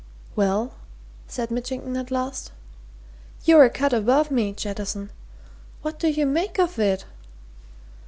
[0.35, 0.73] "Well?"
[1.27, 2.51] said Mitchington at last.
[3.45, 5.11] "You're a cut above me, Jettison.
[5.83, 7.05] What do you make of it?"